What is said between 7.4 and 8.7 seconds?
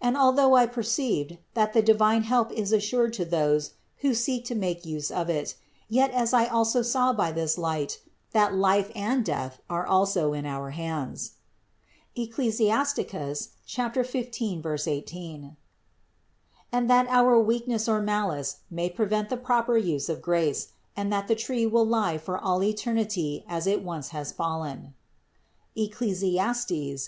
light, that